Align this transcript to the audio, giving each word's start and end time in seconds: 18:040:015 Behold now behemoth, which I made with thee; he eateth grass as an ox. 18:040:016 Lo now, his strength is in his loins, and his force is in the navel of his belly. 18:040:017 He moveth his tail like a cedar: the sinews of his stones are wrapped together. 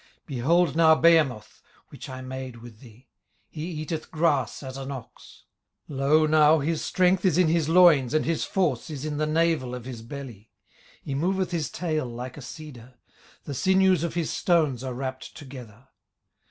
18:040:015 0.01 0.09
Behold 0.25 0.75
now 0.75 0.95
behemoth, 0.95 1.61
which 1.89 2.09
I 2.09 2.21
made 2.23 2.55
with 2.57 2.79
thee; 2.79 3.07
he 3.49 3.65
eateth 3.65 4.09
grass 4.09 4.63
as 4.63 4.75
an 4.75 4.89
ox. 4.89 5.43
18:040:016 5.91 5.97
Lo 5.99 6.25
now, 6.25 6.57
his 6.57 6.81
strength 6.83 7.23
is 7.23 7.37
in 7.37 7.47
his 7.49 7.69
loins, 7.69 8.15
and 8.15 8.25
his 8.25 8.43
force 8.43 8.89
is 8.89 9.05
in 9.05 9.17
the 9.17 9.27
navel 9.27 9.75
of 9.75 9.85
his 9.85 10.01
belly. 10.01 10.49
18:040:017 11.01 11.01
He 11.03 11.13
moveth 11.13 11.51
his 11.51 11.69
tail 11.69 12.07
like 12.07 12.35
a 12.35 12.41
cedar: 12.41 12.95
the 13.43 13.53
sinews 13.53 14.03
of 14.03 14.15
his 14.15 14.31
stones 14.31 14.83
are 14.83 14.95
wrapped 14.95 15.37
together. 15.37 15.89